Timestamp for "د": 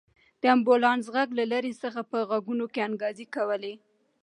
0.41-0.43